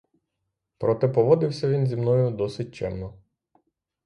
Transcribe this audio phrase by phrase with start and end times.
[0.77, 3.13] Проте поводився він зі мною досить чемно.